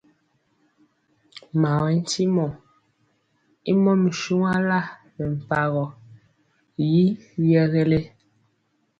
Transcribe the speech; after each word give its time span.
Mawɛtyimɔ 1.61 2.45
y 3.69 3.71
mɔmir 3.83 4.13
shuanla 4.21 4.79
bɛ 5.15 5.23
mparoo 5.35 5.87
y 6.99 7.01
yɛgɛle. 7.51 7.99